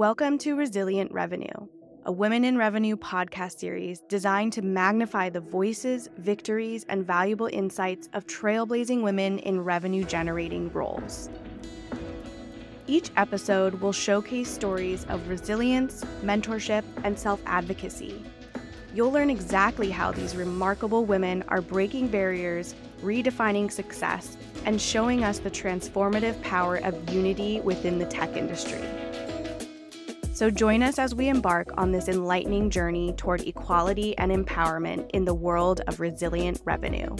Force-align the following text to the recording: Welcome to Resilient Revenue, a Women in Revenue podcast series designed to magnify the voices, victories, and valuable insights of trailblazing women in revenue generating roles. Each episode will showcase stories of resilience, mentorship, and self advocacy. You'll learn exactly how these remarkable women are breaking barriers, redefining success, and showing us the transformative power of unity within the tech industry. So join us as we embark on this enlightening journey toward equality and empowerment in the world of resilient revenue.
Welcome 0.00 0.38
to 0.38 0.56
Resilient 0.56 1.12
Revenue, 1.12 1.68
a 2.06 2.10
Women 2.10 2.42
in 2.46 2.56
Revenue 2.56 2.96
podcast 2.96 3.58
series 3.58 4.00
designed 4.08 4.54
to 4.54 4.62
magnify 4.62 5.28
the 5.28 5.42
voices, 5.42 6.08
victories, 6.16 6.86
and 6.88 7.06
valuable 7.06 7.50
insights 7.52 8.08
of 8.14 8.26
trailblazing 8.26 9.02
women 9.02 9.40
in 9.40 9.60
revenue 9.60 10.02
generating 10.04 10.72
roles. 10.72 11.28
Each 12.86 13.10
episode 13.18 13.74
will 13.82 13.92
showcase 13.92 14.50
stories 14.50 15.04
of 15.10 15.28
resilience, 15.28 16.02
mentorship, 16.22 16.82
and 17.04 17.18
self 17.18 17.42
advocacy. 17.44 18.24
You'll 18.94 19.12
learn 19.12 19.28
exactly 19.28 19.90
how 19.90 20.12
these 20.12 20.34
remarkable 20.34 21.04
women 21.04 21.44
are 21.48 21.60
breaking 21.60 22.08
barriers, 22.08 22.74
redefining 23.02 23.70
success, 23.70 24.38
and 24.64 24.80
showing 24.80 25.24
us 25.24 25.40
the 25.40 25.50
transformative 25.50 26.40
power 26.40 26.76
of 26.76 27.10
unity 27.10 27.60
within 27.60 27.98
the 27.98 28.06
tech 28.06 28.34
industry. 28.34 28.80
So 30.40 30.48
join 30.48 30.82
us 30.82 30.98
as 30.98 31.14
we 31.14 31.28
embark 31.28 31.68
on 31.76 31.92
this 31.92 32.08
enlightening 32.08 32.70
journey 32.70 33.12
toward 33.12 33.42
equality 33.42 34.16
and 34.16 34.32
empowerment 34.32 35.10
in 35.10 35.26
the 35.26 35.34
world 35.34 35.82
of 35.86 36.00
resilient 36.00 36.62
revenue. 36.64 37.14